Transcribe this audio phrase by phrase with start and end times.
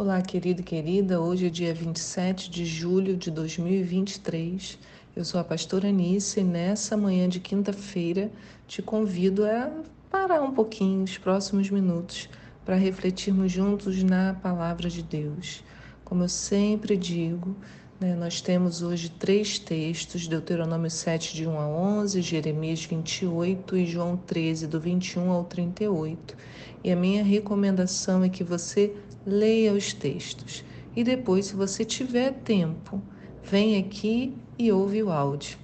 [0.00, 1.20] Olá, querido e querida.
[1.20, 4.78] Hoje é dia 27 de julho de 2023.
[5.16, 8.30] Eu sou a pastora Anice e nessa manhã de quinta-feira
[8.68, 9.68] te convido a
[10.08, 12.28] parar um pouquinho os próximos minutos
[12.64, 15.64] para refletirmos juntos na palavra de Deus.
[16.04, 17.56] Como eu sempre digo,
[17.98, 23.84] né, nós temos hoje três textos: Deuteronômio 7, de 1 a 11, Jeremias 28 e
[23.84, 26.36] João 13, do 21 ao 38.
[26.84, 28.94] E a minha recomendação é que você
[29.28, 30.64] leia os textos
[30.96, 33.00] e depois, se você tiver tempo,
[33.44, 35.56] vem aqui e ouve o áudio.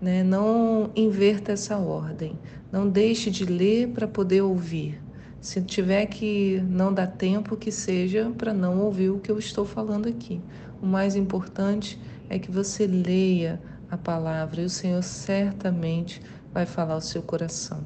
[0.00, 0.22] Né?
[0.22, 2.38] Não inverta essa ordem.
[2.72, 4.98] Não deixe de ler para poder ouvir.
[5.42, 9.66] Se tiver que não dar tempo, que seja para não ouvir o que eu estou
[9.66, 10.40] falando aqui.
[10.80, 13.60] O mais importante é que você leia
[13.90, 17.84] a palavra e o Senhor certamente vai falar ao seu coração.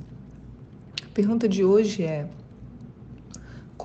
[1.02, 2.28] A pergunta de hoje é: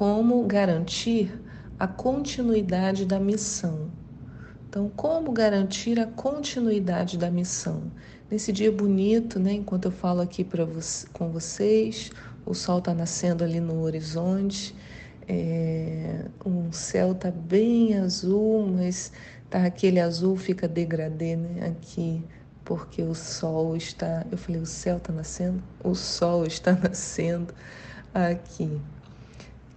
[0.02, 1.31] como garantir
[1.77, 3.91] a continuidade da missão.
[4.67, 7.83] Então, como garantir a continuidade da missão?
[8.27, 10.79] Nesse dia bonito, né, enquanto eu falo aqui para vo
[11.13, 12.09] com vocês,
[12.44, 14.75] o sol está nascendo ali no horizonte,
[15.27, 19.13] é, o céu está bem azul, mas
[19.52, 22.25] tá aquele azul fica degradê, né, aqui,
[22.66, 24.25] porque o sol está.
[24.31, 25.61] Eu falei, o céu está nascendo?
[25.83, 27.53] O sol está nascendo
[28.11, 28.81] aqui.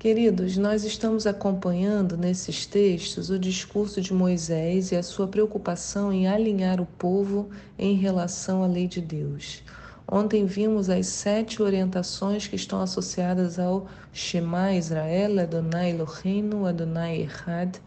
[0.05, 6.29] Queridos, nós estamos acompanhando nesses textos o discurso de Moisés e a sua preocupação em
[6.29, 9.63] alinhar o povo em relação à lei de Deus.
[10.07, 17.81] Ontem vimos as sete orientações que estão associadas ao Shema Israel, Adonai Eloheinu, Adonai Echad.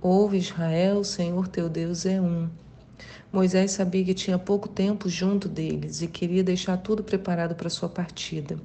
[0.00, 2.50] Ouve Israel, Senhor teu Deus é um.
[3.32, 7.88] Moisés sabia que tinha pouco tempo junto deles e queria deixar tudo preparado para sua
[7.88, 8.58] partida.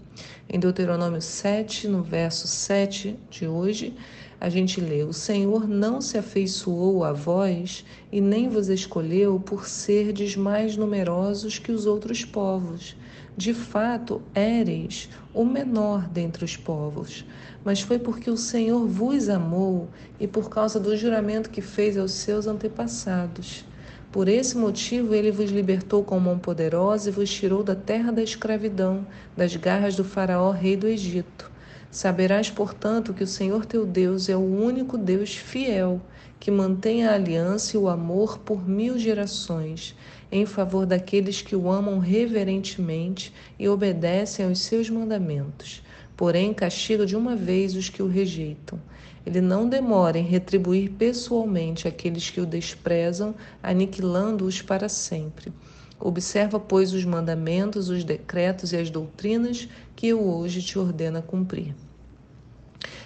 [0.49, 3.95] Em Deuteronômio 7, no verso 7 de hoje,
[4.41, 9.67] a gente lê: O Senhor não se afeiçoou a vós e nem vos escolheu por
[9.67, 12.95] serdes mais numerosos que os outros povos.
[13.38, 17.23] De fato, éreis o menor dentre os povos,
[17.63, 19.88] mas foi porque o Senhor vos amou
[20.19, 23.63] e por causa do juramento que fez aos seus antepassados.
[24.17, 28.23] Por esse motivo ele vos libertou com mão poderosa e vos tirou da terra da
[28.23, 29.05] escravidão,
[29.38, 31.51] das garras do Faraó, rei do Egito.
[31.91, 36.01] Saberás, portanto, que o Senhor teu Deus é o único Deus fiel,
[36.39, 39.95] que mantém a aliança e o amor por mil gerações,
[40.31, 45.83] em favor daqueles que o amam reverentemente e obedecem aos seus mandamentos.
[46.16, 48.79] Porém, castiga de uma vez os que o rejeitam.
[49.27, 55.51] Ele não demora em retribuir pessoalmente aqueles que o desprezam, aniquilando-os para sempre.
[55.99, 59.67] Observa, pois, os mandamentos, os decretos e as doutrinas
[59.97, 61.75] que eu hoje te ordeno cumprir.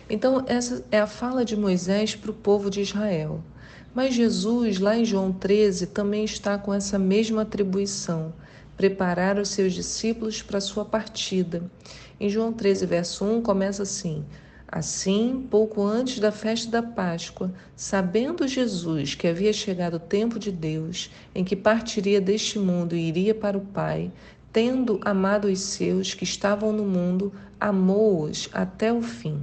[0.07, 3.43] Então, essa é a fala de Moisés para o povo de Israel.
[3.91, 8.31] Mas Jesus, lá em João 13, também está com essa mesma atribuição:
[8.77, 11.63] preparar os seus discípulos para a sua partida.
[12.19, 14.23] Em João 13, verso 1, começa assim:
[14.71, 20.49] Assim, pouco antes da festa da Páscoa, sabendo Jesus que havia chegado o tempo de
[20.49, 24.09] Deus, em que partiria deste mundo e iria para o Pai,
[24.53, 29.41] tendo amado os seus que estavam no mundo, amou-os até o fim.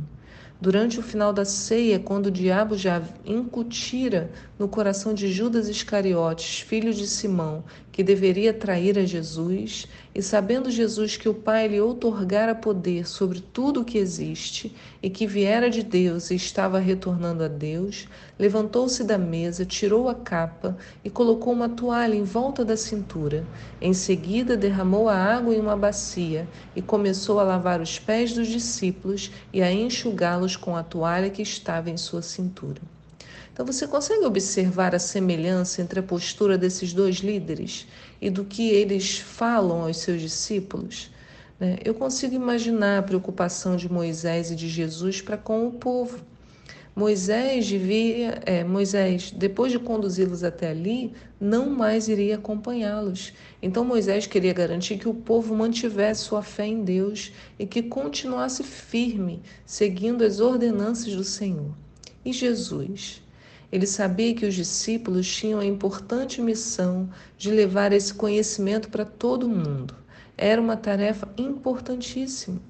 [0.61, 4.29] Durante o final da ceia, quando o diabo já incutira
[4.59, 7.63] no coração de Judas Iscariotes, filho de Simão,
[7.93, 9.87] que deveria trair a Jesus,
[10.19, 15.09] e sabendo Jesus que o Pai lhe outorgara poder sobre tudo o que existe e
[15.09, 20.77] que viera de Deus e estava retornando a Deus, levantou-se da mesa, tirou a capa
[21.05, 23.47] e colocou uma toalha em volta da cintura.
[23.81, 28.49] Em seguida, derramou a água em uma bacia e começou a lavar os pés dos
[28.49, 32.81] discípulos e a enxugá-los com a toalha que estava em sua cintura.
[33.53, 37.87] Então você consegue observar a semelhança entre a postura desses dois líderes
[38.21, 41.11] e do que eles falam aos seus discípulos?
[41.59, 41.79] Né?
[41.85, 46.21] Eu consigo imaginar a preocupação de Moisés e de Jesus para com o povo.
[46.99, 53.33] Moisés devia, é, Moisés, depois de conduzi-los até ali, não mais iria acompanhá-los.
[53.63, 58.65] Então Moisés queria garantir que o povo mantivesse sua fé em Deus e que continuasse
[58.65, 61.73] firme, seguindo as ordenanças do Senhor.
[62.25, 63.23] E Jesus?
[63.71, 69.49] Ele sabia que os discípulos tinham a importante missão de levar esse conhecimento para todo
[69.49, 69.95] mundo.
[70.37, 72.61] Era uma tarefa importantíssima.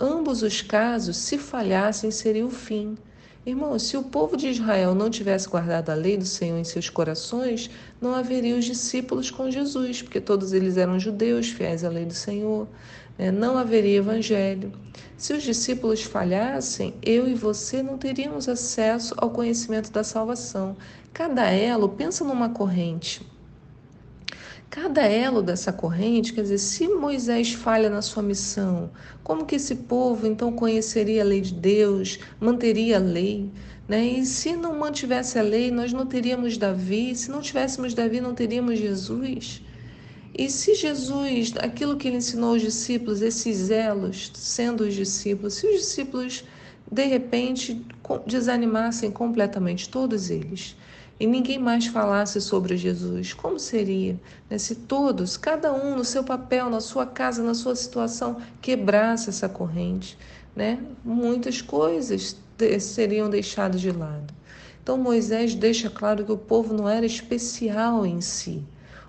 [0.00, 2.96] Ambos os casos, se falhassem, seria o fim.
[3.44, 6.90] Irmãos, se o povo de Israel não tivesse guardado a lei do Senhor em seus
[6.90, 12.04] corações, não haveria os discípulos com Jesus, porque todos eles eram judeus, fiéis à lei
[12.04, 12.68] do Senhor.
[13.18, 13.30] Né?
[13.32, 14.72] não haveria evangelho.
[15.16, 20.76] Se os discípulos falhassem, eu e você não teríamos acesso ao conhecimento da salvação.
[21.12, 23.26] Cada elo, pensa numa corrente.
[24.70, 28.90] Cada elo dessa corrente, quer dizer, se Moisés falha na sua missão,
[29.24, 33.50] como que esse povo então conheceria a lei de Deus, manteria a lei?
[33.88, 34.04] Né?
[34.06, 38.34] E se não mantivesse a lei, nós não teríamos Davi, se não tivéssemos Davi, não
[38.34, 39.62] teríamos Jesus.
[40.38, 45.66] E se Jesus, aquilo que ele ensinou aos discípulos, esses elos, sendo os discípulos, se
[45.66, 46.44] os discípulos
[46.88, 47.84] de repente
[48.24, 50.76] desanimassem completamente, todos eles,
[51.18, 54.16] e ninguém mais falasse sobre Jesus, como seria
[54.48, 59.30] né, se todos, cada um no seu papel, na sua casa, na sua situação, quebrasse
[59.30, 60.16] essa corrente?
[60.54, 60.78] Né?
[61.04, 62.36] Muitas coisas
[62.78, 64.32] seriam deixadas de lado.
[64.80, 68.64] Então Moisés deixa claro que o povo não era especial em si.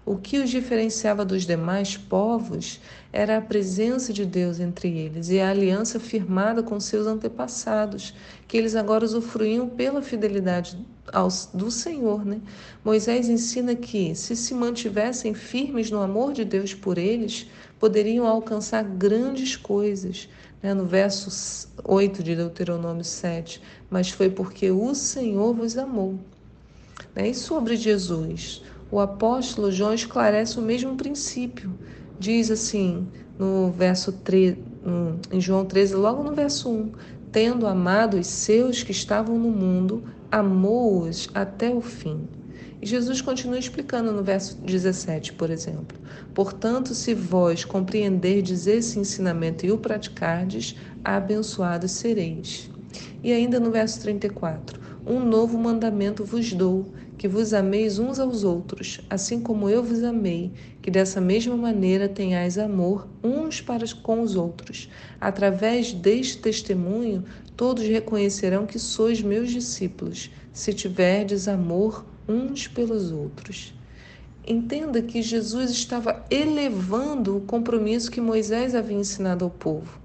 [0.06, 2.80] O que os diferenciava dos demais povos
[3.12, 8.14] era a presença de Deus entre eles e a aliança firmada com seus antepassados,
[8.48, 10.78] que eles agora usufruíam pela fidelidade
[11.12, 12.26] aos, do Senhor.
[12.26, 12.40] Né?
[12.84, 17.48] Moisés ensina que, se se mantivessem firmes no amor de Deus por eles,
[17.80, 20.30] poderiam alcançar grandes coisas.
[20.62, 20.74] Né?
[20.74, 21.30] No verso
[21.84, 26.20] 8 de Deuteronômio 7, mas foi porque o Senhor vos amou.
[27.16, 27.30] Né?
[27.30, 28.62] E sobre Jesus?
[28.92, 31.72] O apóstolo João esclarece o mesmo princípio
[32.20, 33.08] diz assim
[33.38, 34.58] no verso 3,
[35.32, 36.92] em João 13, logo no verso 1:
[37.32, 42.28] Tendo amado os seus que estavam no mundo, amou-os até o fim.
[42.82, 45.98] E Jesus continua explicando no verso 17, por exemplo:
[46.34, 52.70] Portanto, se vós compreenderdes esse ensinamento e o praticardes, abençoados sereis.
[53.24, 58.46] E ainda no verso 34: Um novo mandamento vos dou, que vos ameis uns aos
[58.46, 64.22] outros, assim como eu vos amei, que dessa mesma maneira tenhais amor uns para com
[64.22, 64.90] os outros.
[65.20, 67.26] Através deste testemunho,
[67.58, 73.74] todos reconhecerão que sois meus discípulos, se tiverdes amor uns pelos outros.
[74.48, 80.00] Entenda que Jesus estava elevando o compromisso que Moisés havia ensinado ao povo.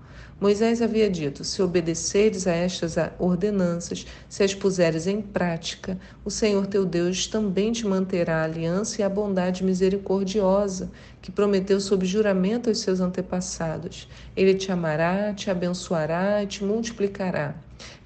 [0.45, 6.67] Moisés havia dito: Se obedeceres a estas ordenanças, se as puseres em prática, o Senhor
[6.67, 10.91] teu Deus também te manterá a aliança e a bondade misericordiosa
[11.23, 14.07] que prometeu sob juramento aos seus antepassados.
[14.37, 17.55] Ele te amará, te abençoará e te multiplicará.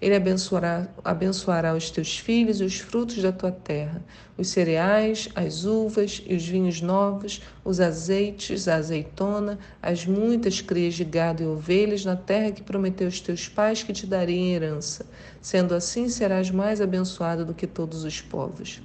[0.01, 4.03] Ele abençoará, abençoará os teus filhos e os frutos da tua terra,
[4.37, 10.95] os cereais, as uvas e os vinhos novos, os azeites, a azeitona, as muitas crias
[10.95, 14.55] de gado e ovelhas na terra que prometeu aos teus pais que te daria em
[14.55, 15.05] herança.
[15.41, 18.81] Sendo assim, serás mais abençoado do que todos os povos.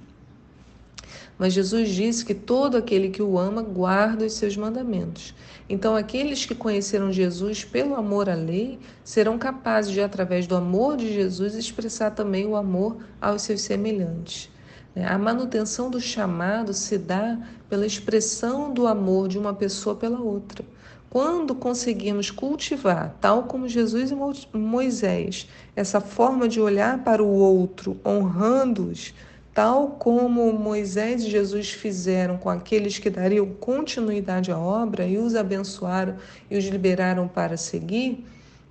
[1.43, 5.35] Mas Jesus disse que todo aquele que o ama guarda os seus mandamentos.
[5.67, 10.95] Então, aqueles que conheceram Jesus pelo amor à lei serão capazes de, através do amor
[10.95, 14.49] de Jesus, expressar também o amor aos seus semelhantes.
[14.95, 15.05] Né?
[15.05, 17.37] A manutenção do chamado se dá
[17.69, 20.63] pela expressão do amor de uma pessoa pela outra.
[21.09, 27.99] Quando conseguimos cultivar, tal como Jesus e Moisés, essa forma de olhar para o outro,
[28.05, 29.13] honrando-os,
[29.53, 35.35] tal como Moisés e Jesus fizeram com aqueles que dariam continuidade à obra e os
[35.35, 36.15] abençoaram
[36.49, 38.25] e os liberaram para seguir,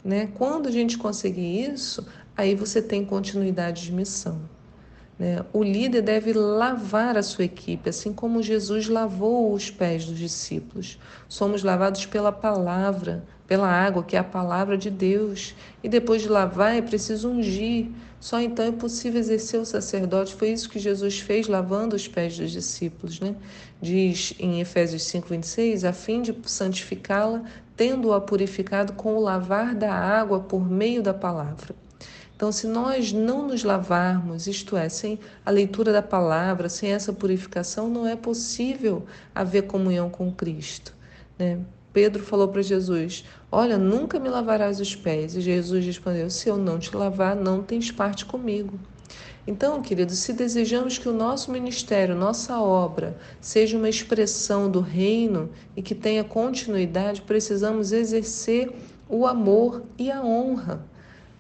[0.05, 0.29] né?
[0.35, 4.41] Quando a gente conseguir isso, aí você tem continuidade de missão.
[5.19, 5.45] Né?
[5.53, 10.99] O líder deve lavar a sua equipe, assim como Jesus lavou os pés dos discípulos.
[11.29, 15.55] Somos lavados pela palavra, pela água, que é a palavra de Deus.
[15.85, 17.91] E depois de lavar, é preciso ungir.
[18.19, 20.35] Só então é possível exercer o sacerdote.
[20.35, 23.21] Foi isso que Jesus fez, lavando os pés dos discípulos.
[23.21, 23.35] Né?
[23.79, 27.43] Diz em Efésios 5,26: a fim de santificá-la,
[27.77, 31.75] tendo-a purificado com o lavar da água por meio da palavra.
[32.35, 37.13] Então, se nós não nos lavarmos, isto é, sem a leitura da palavra, sem essa
[37.13, 39.05] purificação, não é possível
[39.35, 40.95] haver comunhão com Cristo.
[41.39, 41.61] Né?
[41.93, 45.37] Pedro falou para Jesus: Olha, nunca me lavarás os pés.
[45.37, 48.79] E Jesus respondeu: Se eu não te lavar, não tens parte comigo.
[49.45, 55.51] Então, queridos, se desejamos que o nosso ministério, nossa obra, seja uma expressão do reino
[55.77, 58.71] e que tenha continuidade, precisamos exercer
[59.09, 60.87] o amor e a honra.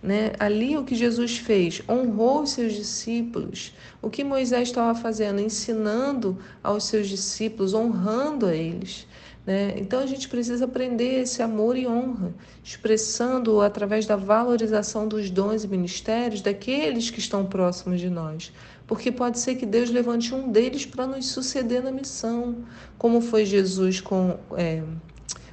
[0.02, 0.32] Né?
[0.37, 3.73] Ali o que Jesus fez, honrou os seus discípulos.
[4.02, 5.40] O que Moisés estava fazendo?
[5.40, 9.06] Ensinando aos seus discípulos, honrando a eles.
[9.45, 9.75] Né?
[9.77, 12.33] Então a gente precisa aprender esse amor e honra,
[12.63, 18.53] expressando através da valorização dos dons e ministérios daqueles que estão próximos de nós.
[18.87, 22.65] Porque pode ser que Deus levante um deles para nos suceder na missão,
[22.99, 24.39] como foi Jesus com.
[24.57, 24.83] É,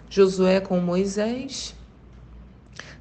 [0.09, 1.75] Josué com Moisés.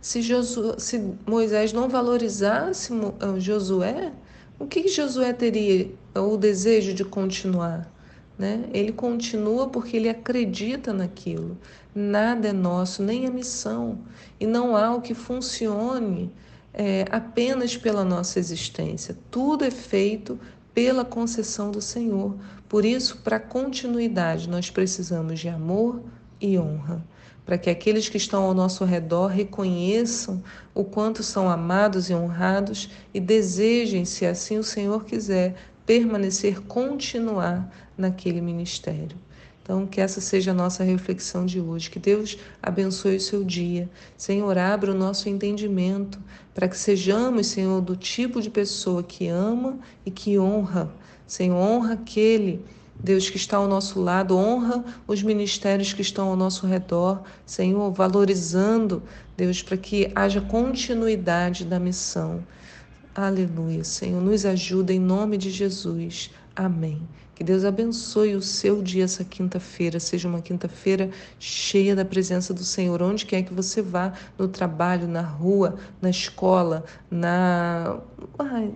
[0.01, 4.13] Se, Josué, se Moisés não valorizasse ah, Josué,
[4.59, 7.91] o que Josué teria o desejo de continuar?
[8.39, 8.69] Né?
[8.73, 11.59] Ele continua porque ele acredita naquilo.
[11.95, 13.99] Nada é nosso, nem a missão.
[14.39, 16.31] E não há o que funcione
[16.73, 19.17] é, apenas pela nossa existência.
[19.31, 20.39] Tudo é feito
[20.73, 22.37] pela concessão do Senhor.
[22.69, 26.01] Por isso, para continuidade, nós precisamos de amor
[26.41, 27.05] e honra
[27.49, 30.43] para que aqueles que estão ao nosso redor reconheçam
[30.75, 35.57] o quanto são amados e honrados e desejem, se assim o Senhor quiser,
[35.89, 39.17] permanecer, continuar naquele ministério.
[39.63, 41.89] Então, que essa seja a nossa reflexão de hoje.
[41.89, 43.89] Que Deus abençoe o seu dia.
[44.15, 46.21] Senhor, abra o nosso entendimento
[46.55, 50.93] para que sejamos, Senhor, do tipo de pessoa que ama e que honra.
[51.27, 52.63] Senhor, honra aquele
[52.95, 57.91] Deus que está ao nosso lado, honra os ministérios que estão ao nosso redor, Senhor,
[57.93, 59.03] valorizando,
[59.39, 62.45] Deus, para que haja continuidade da missão.
[63.21, 66.31] Aleluia, Senhor, nos ajuda em nome de Jesus.
[66.55, 67.03] Amém.
[67.35, 72.63] Que Deus abençoe o seu dia essa quinta-feira, seja uma quinta-feira cheia da presença do
[72.63, 77.99] Senhor, onde quer que você vá, no trabalho, na rua, na escola, na.
[78.39, 78.73] Ai,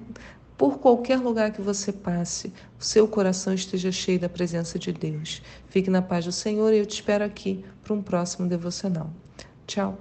[0.58, 5.40] por qualquer lugar que você passe, o seu coração esteja cheio da presença de Deus.
[5.68, 9.08] Fique na paz do Senhor e eu te espero aqui para um próximo devocional.
[9.68, 9.96] Tchau.